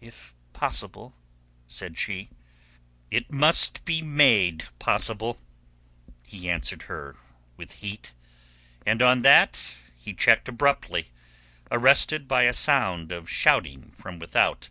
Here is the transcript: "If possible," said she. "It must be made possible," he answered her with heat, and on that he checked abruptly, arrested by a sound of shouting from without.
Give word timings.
"If 0.00 0.34
possible," 0.54 1.12
said 1.68 1.98
she. 1.98 2.30
"It 3.10 3.30
must 3.30 3.84
be 3.84 4.00
made 4.00 4.64
possible," 4.78 5.38
he 6.26 6.48
answered 6.48 6.84
her 6.84 7.16
with 7.58 7.72
heat, 7.82 8.14
and 8.86 9.02
on 9.02 9.20
that 9.20 9.74
he 9.94 10.14
checked 10.14 10.48
abruptly, 10.48 11.10
arrested 11.70 12.26
by 12.26 12.44
a 12.44 12.54
sound 12.54 13.12
of 13.12 13.28
shouting 13.28 13.92
from 13.98 14.18
without. 14.18 14.70